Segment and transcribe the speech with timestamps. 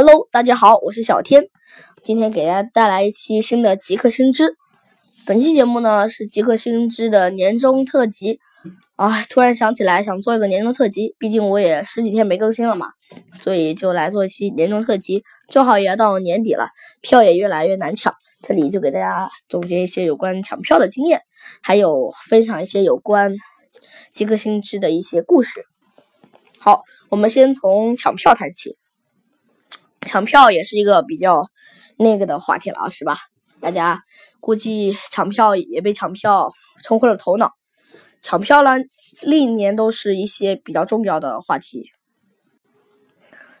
[0.00, 1.48] Hello，大家好，我是小天，
[2.04, 4.56] 今天给大家带来一期新的极客星知。
[5.26, 8.38] 本期节目呢是极客星知的年终特辑
[8.94, 12.86] 啊，突然想起来想做一个年终特辑，毕竟我也十几天没更新了嘛，
[13.42, 15.24] 所以就来做一期年终特辑。
[15.48, 16.68] 正好也要到年底了，
[17.00, 18.14] 票也越来越难抢，
[18.46, 21.22] 这里就给大家总结一些有关抢票的经验，
[21.60, 23.34] 还有分享一些有关
[24.12, 25.64] 极客星知的一些故事。
[26.60, 28.76] 好，我们先从抢票谈起。
[30.08, 31.50] 抢票也是一个比较
[31.98, 33.18] 那个的话题了，是吧？
[33.60, 34.00] 大家
[34.40, 36.50] 估计抢票也被抢票
[36.82, 37.52] 冲昏了头脑。
[38.22, 38.78] 抢票呢，
[39.20, 41.90] 历年都是一些比较重要的话题。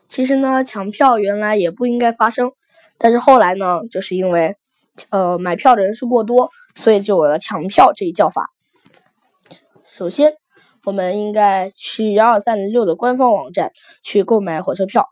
[0.06, 2.52] 其实呢，抢票原来也不应该发生，
[2.96, 4.56] 但是后来呢，就是因为
[5.10, 8.48] 呃买票的人数过多，所以就有了抢票这一叫法。
[9.84, 10.32] 首先，
[10.84, 13.70] 我们应该去幺二三零六的官方网站
[14.02, 15.06] 去购买火车票。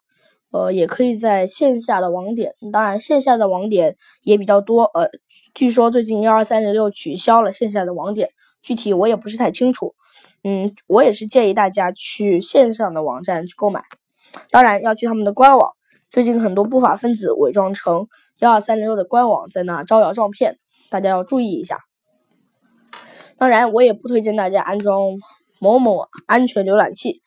[0.50, 4.84] 呃，也可以在线下的网点，当然线下的网点也比较多。
[4.95, 5.10] 呃，
[5.54, 8.30] 据说最近幺二三零六取消了线下的网点，
[8.62, 9.95] 具体我也不是太清楚。
[10.45, 13.82] 嗯，我也是建议大家去线上的网站去购买，
[14.51, 15.73] 当然要去他们的官网。
[16.09, 18.06] 最近很多不法分子伪装成
[18.38, 20.56] 幺二三零六的官网，在那招摇撞骗，
[20.88, 21.80] 大家要注意一下。
[23.37, 25.01] 当然，我也不推荐大家安装
[25.59, 27.21] 某某安全浏览器，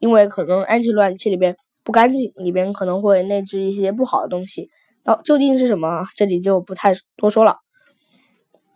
[0.00, 1.56] 因为可能安全浏览器里边。
[1.84, 4.70] 不干净，里边可能会内置一些不好的东西。
[5.04, 7.58] 到究竟是什么，这里就不太多说了。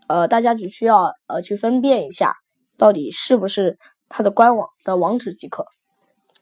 [0.07, 2.37] 呃，大家只需要呃去分辨一下，
[2.77, 5.65] 到底是不是它的官网的网址即可。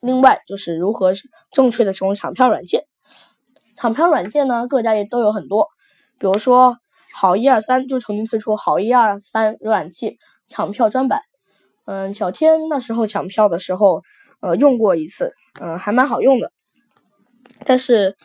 [0.01, 1.13] 另外就是如何
[1.53, 2.85] 正确的使用抢票软件。
[3.77, 5.69] 抢票软件呢，各家也都有很多，
[6.19, 6.77] 比如说
[7.15, 11.21] 好一二三就曾经推出好一二三浏览器抢票专版。
[11.85, 14.03] 嗯，小天那时候抢票的时候，
[14.41, 16.53] 呃，用过一次，嗯，还蛮好用的。
[17.65, 18.17] 但是，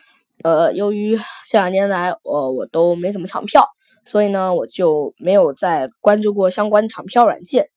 [0.44, 1.16] 呃，由于
[1.48, 3.66] 这两年来，我我都没怎么抢票，
[4.04, 7.68] 所以呢，我就没有再关注过相关抢票软件。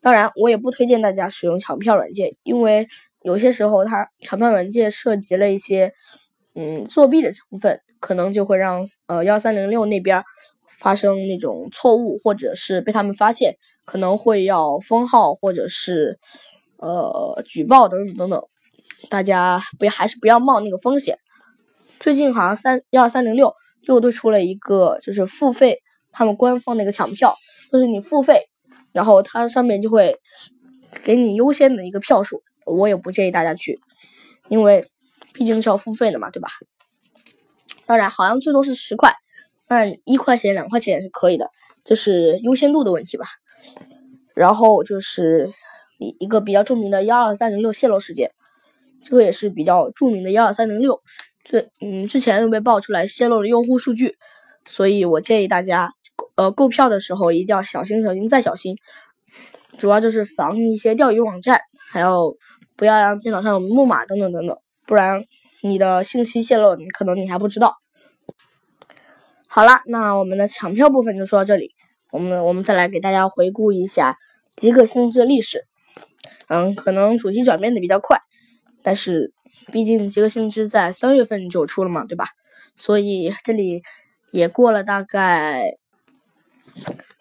[0.00, 2.88] 当然，我也不推荐大家使用抢票软件，因为
[3.22, 5.92] 有些时候它抢票软件涉及了一些
[6.54, 10.24] 嗯作弊的成分，可能就会让呃幺三零六那边
[10.66, 16.18] 发生那种错误，或者是被他们发现，可能会要封号或者是
[16.78, 18.42] 呃举报等等等等。
[19.08, 21.18] 大家不要，还是不要冒那个风险。
[21.98, 23.52] 最近好像三幺二三零六
[23.82, 25.78] 又推出了一个，就是付费，
[26.12, 27.34] 他们官方的一个抢票，
[27.72, 28.42] 就是你付费，
[28.92, 30.16] 然后它上面就会
[31.02, 32.42] 给你优先的一个票数。
[32.66, 33.80] 我也不建议大家去，
[34.48, 34.84] 因为
[35.32, 36.48] 毕竟是要付费的嘛，对吧？
[37.86, 39.14] 当然，好像最多是十块，
[39.66, 41.50] 但一块钱、两块钱也是可以的，
[41.84, 43.26] 就是优先度的问题吧。
[44.34, 45.50] 然后就是
[45.98, 48.30] 一一个比较著名的幺二三零六泄露事件。
[49.08, 51.00] 这个也是比较著名的幺二三零六，
[51.42, 54.18] 这嗯之前又被爆出来泄露了用户数据，
[54.68, 55.90] 所以我建议大家
[56.34, 58.76] 呃购票的时候一定要小心小心再小心，
[59.78, 61.58] 主要就是防一些钓鱼网站，
[61.90, 62.36] 还有
[62.76, 65.24] 不要让电脑上有木马等等等等，不然
[65.62, 67.76] 你的信息泄露，你可能你还不知道。
[69.46, 71.72] 好了，那我们的抢票部分就说到这里，
[72.12, 74.18] 我们我们再来给大家回顾一下
[74.54, 75.64] 极客星的历史，
[76.48, 78.20] 嗯，可能主题转变的比较快。
[78.82, 79.32] 但是，
[79.72, 82.26] 毕竟极客星之在三月份就出了嘛，对吧？
[82.76, 83.82] 所以这里
[84.30, 85.72] 也过了大概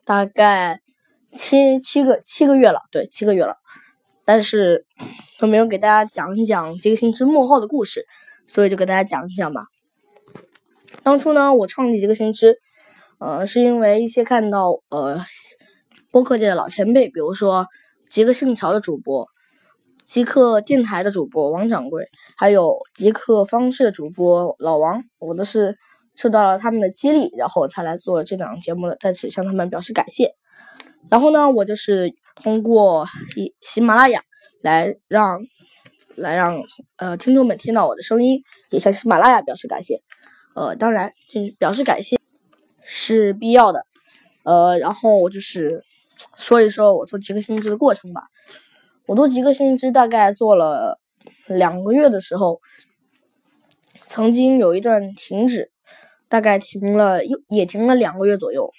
[0.06, 0.80] 大概
[1.32, 3.56] 七七个七个月了，对，七个月了。
[4.24, 4.86] 但是
[5.40, 8.06] 都没有给大家讲一讲极客星之幕后的故事，
[8.46, 9.64] 所以就给大家讲一讲吧。
[11.02, 12.60] 当初呢，我创立极客星之，
[13.20, 15.22] 呃，是因为一些看到呃
[16.12, 17.68] 播客界的老前辈，比如说
[18.10, 19.28] 极客信条的主播。
[20.08, 22.08] 极客电台的主播王掌柜，
[22.38, 25.78] 还有极客方式的主播老王，我都是
[26.16, 30.32] 受到了他们的激励，然后才来做这档节目的，在此向他们表示感谢。
[31.12, 34.22] 然后呢，我就是通过喜喜马拉雅
[34.62, 35.42] 来让
[36.16, 36.64] 来让
[36.96, 38.42] 呃听众们听到我的声音，
[38.72, 40.02] 也向喜马拉雅表示感谢。
[40.56, 41.12] 呃，当然，
[41.60, 42.18] 表示感谢
[42.82, 43.86] 是必要的。
[44.44, 45.84] 呃，然后我就是
[46.38, 48.24] 说一说我做极客星之的过程吧。
[49.08, 51.00] 我做极客星之大概做了
[51.48, 52.60] 两个月的时候，
[54.06, 55.72] 曾经有一段停止，
[56.28, 58.70] 大概停了又也停了两个月左右。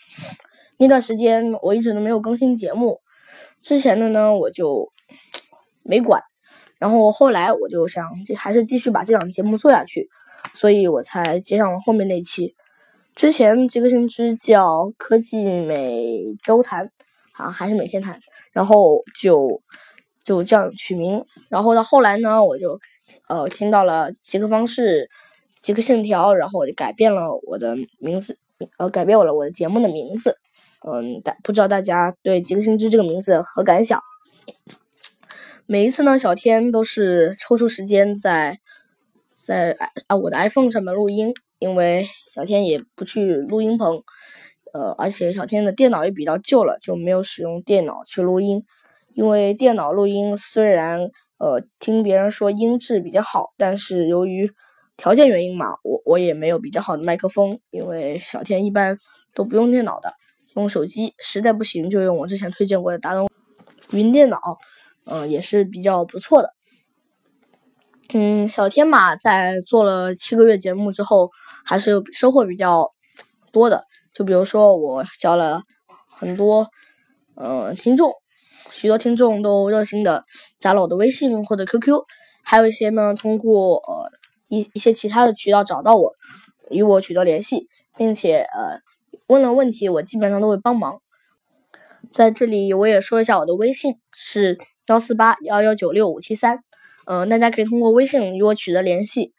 [0.76, 3.00] 那段时间我一直都没有更新节目，
[3.62, 4.92] 之前的呢我就
[5.82, 6.22] 没管，
[6.78, 10.10] 然后后来我就想还是继续把这档节目做下去，
[10.52, 12.54] 所以我才接上了后面那期。
[13.14, 16.92] 之前极客星之叫科技每周谈，
[17.32, 18.20] 啊还是每天谈，
[18.52, 19.62] 然后就。
[20.28, 22.78] 就这样取名，然后到后来呢，我就
[23.28, 25.08] 呃听到了极客方式
[25.62, 28.36] 极客线条，然后我就改变了我的名字，
[28.76, 30.36] 呃，改变了我的节目的名字。
[30.86, 34.02] 嗯，大不知道大家对极客星之这个名字何感想？
[35.64, 38.58] 每一次呢，小天都是抽出时间在
[39.42, 39.74] 在
[40.08, 44.02] 啊我的 iPhone 上面录音，因为小天也不去录音棚，
[44.74, 48.62] 呃，而且小天的电脑也比较旧了，就没有使用电脑去录音。
[49.18, 54.48] 因为电脑录音虽然呃听别人说音质比较好，但是由于
[54.96, 57.58] 条件原因嘛，我我也没有比较好的麦克风。
[57.70, 58.96] 因为小天一般
[59.34, 60.14] 都不用电脑的，
[60.54, 63.28] 用手机，实在不行就用我之前推荐过的达能
[63.90, 64.38] 云电脑，
[65.06, 66.54] 嗯，也是比较不错的。
[68.12, 71.32] 嗯，小天嘛，在做了七个月节目之后，
[71.64, 72.92] 还是有收获比较
[73.50, 73.82] 多的。
[74.12, 75.60] 就比如说，我教了
[76.06, 76.68] 很多
[77.34, 78.12] 嗯听众。
[78.70, 80.22] 许多听众都热心的
[80.58, 82.02] 加了我的微信或者 QQ，
[82.42, 84.10] 还有一些呢通过呃
[84.48, 86.12] 一一些其他的渠道找到我，
[86.70, 87.66] 与我取得联系，
[87.96, 88.80] 并且呃
[89.26, 91.00] 问了问题，我基本上都会帮忙。
[92.12, 96.60] 在这里我也说一下我的微信是幺四八幺幺九六五七三，
[97.06, 99.32] 嗯，大家可以通过微信与我取得联系，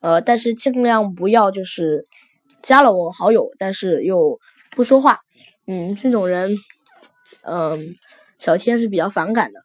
[0.00, 2.04] 呃，但是尽量不要就是
[2.62, 4.38] 加了我好友，但是又
[4.72, 5.20] 不说话，
[5.66, 6.56] 嗯，这种人，
[7.42, 7.96] 嗯。
[8.38, 9.60] 小天是比较反感的，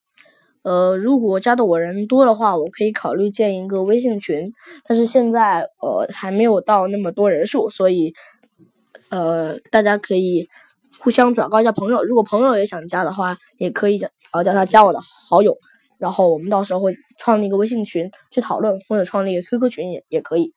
[0.61, 4.53] 呃，如果加的我人多的话，我可以考虑建一个微信群，
[4.85, 8.13] 但是现在呃还没有到那么多人数，所以
[9.09, 10.47] 呃大家可以
[10.99, 14.99] 互相转告一下朋友，如果朋友也想加的话，也可以叫呃叫他加我的
[15.29, 15.57] 好友，
[15.97, 20.53] 然后我们到时候会创立一个微信群去讨论，或者创立一个 QQ 群也也可以。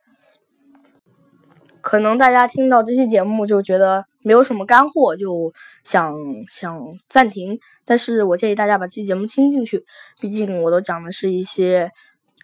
[1.80, 5.52] 可能大家听到这期节目就觉得没有什么干货，就
[5.84, 6.14] 想
[6.48, 7.58] 想暂停。
[7.84, 9.84] 但是我建议大家把这期节目听进去，
[10.20, 11.90] 毕竟我都讲的是一些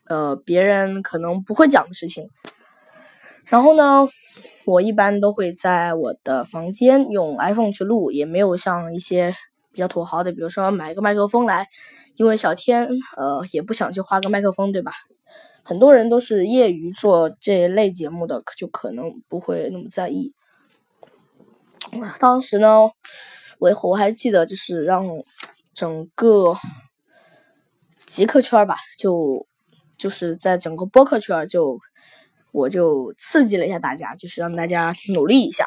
[0.07, 2.29] 呃别人可能不会讲的事情。
[3.47, 4.07] 然后呢，
[4.67, 9.33] 我一般都会在我的房间用 iPhone 去录，也没有像一些
[9.73, 11.67] 比较土豪的，比如说买一个麦克风来，
[12.17, 14.93] 因为小天呃也不想去花个麦克风，对吧？
[15.63, 20.33] 很多人都是业余做这一类节目的，就可能不会那么在意。
[22.19, 22.91] 当时呢，
[23.59, 25.03] 我我还记得，就是让
[25.75, 26.57] 整个
[28.07, 29.47] 极客圈吧，就
[29.97, 31.79] 就是在整个播客圈，就
[32.53, 35.67] 我就刺激了一下大家，就是让大家努力一下。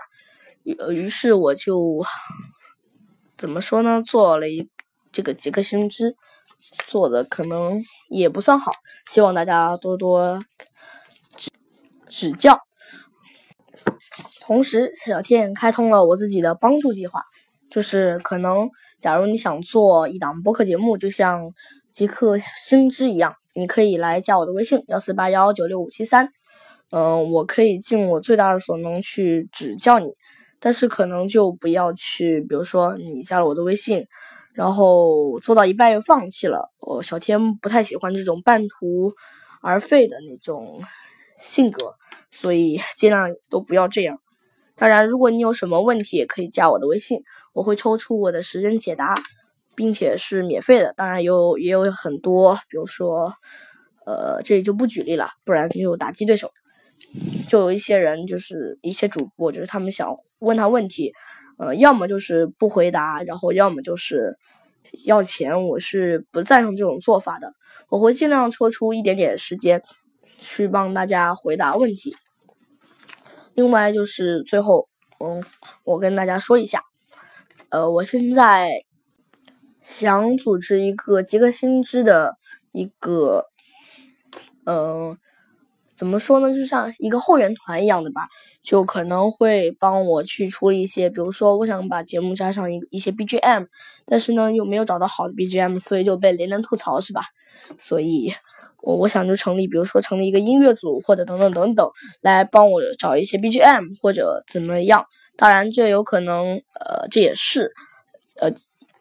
[0.63, 2.03] 于于是我就
[3.37, 4.69] 怎么说呢，做了一
[5.11, 6.15] 这个极客星之。
[6.85, 8.71] 做的可能也不算好，
[9.07, 10.39] 希望大家多多
[11.35, 11.49] 指
[12.07, 12.59] 指教。
[14.41, 17.23] 同时，小天开通了我自己的帮助计划，
[17.69, 21.53] 就是可能假如你想做一档播客节目，就像
[21.91, 26.29] 极客星之一样，你可以来加我的微信幺四八幺幺九六五七三，
[26.91, 30.07] 嗯，我可以尽我最大的所能去指教你，
[30.59, 34.05] 但是可能就不要去，比如说你加了我的微信。
[34.53, 39.13] 然后做到一半又放弃了，我小天不太喜欢这种半途
[39.61, 40.81] 而废的那种
[41.39, 41.95] 性格，
[42.29, 44.19] 所以尽量都不要这样。
[44.81, 47.21] 当然，如果你有什么问题，也可以加我的微信，
[47.53, 49.13] 我会抽出我的时间解答，
[49.75, 50.91] 并且是免费的。
[50.97, 53.31] 当然有也有很多，比如说，
[54.07, 56.49] 呃，这里就不举例了，不然就打击对手。
[57.47, 61.13] 就有一些人，就是一些主播，就是他们想问他问题。
[61.59, 64.35] 呃，要么就是不回答，然后要么就是
[65.05, 65.67] 要钱。
[65.67, 67.53] 我是不赞成这种做法的。
[67.87, 69.83] 我会尽量抽出一点点时间
[70.39, 72.15] 去帮大家回答问题。
[73.61, 74.89] 另外就是最后，
[75.19, 75.43] 嗯，
[75.83, 76.83] 我跟大家说一下，
[77.69, 78.71] 呃，我现在
[79.83, 82.37] 想组织一个极客星之的
[82.71, 83.45] 一个，
[84.65, 85.15] 嗯。
[85.95, 86.51] 怎么说呢？
[86.51, 88.27] 就像一个后援团一样的吧，
[88.63, 93.67] 就可能会帮我去处理一些，比如说我想把节目加上一一些 BGM，
[94.03, 97.21] 但是呢又没有找到好的 BGM，所以就被连连吐槽，是吧？
[97.77, 98.33] 所以，
[98.81, 101.89] 我我想就成立，比如说成立一个音乐组，或者等等等等，
[102.21, 105.05] 来帮我找一些 BGM 或者怎么样。
[105.37, 107.71] 当然，这有可能，呃，这也是，
[108.39, 108.51] 呃，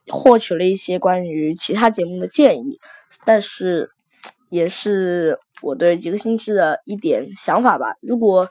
[0.09, 2.79] 获取了一些关于其他节目的建议，
[3.25, 3.91] 但是
[4.49, 5.39] 也是。
[5.63, 7.95] 我对极客星之的一点想法吧。
[8.01, 8.49] 如果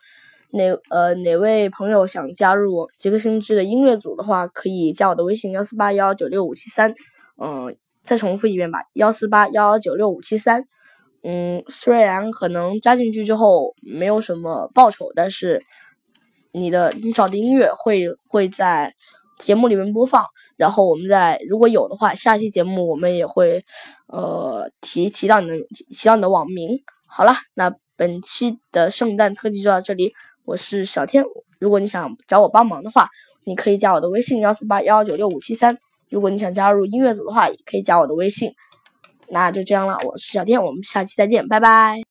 [0.51, 6.93] 哪呃哪位朋友想加入极客星之的音乐组的话，可以加我的微信幺四八幺九六五七三。
[7.41, 10.65] 嗯，再重复一遍吧，幺四八幺幺九六五七三。
[11.23, 15.61] 嗯虽然可能加进去之后没有什么报酬但是
[16.53, 18.93] 你的你找的音乐会会在
[19.37, 20.25] 节目里面播放
[20.57, 23.63] 然后我们在如果有的话下期节目我们也会
[24.07, 25.55] 呃提提到你的
[25.89, 26.79] 提到你的网名。
[27.11, 30.13] 好了那本期的圣诞特辑就到这里
[30.45, 31.23] 我是小天
[31.59, 33.09] 如果你想找我帮忙的话
[33.45, 35.75] 你可以加我的微信幺四八幺幺九六五七三
[36.09, 38.53] 如果你想加入音乐组的话也可以加我的微信
[39.29, 42.01] 那就这样了我是小天我们下期再见拜拜。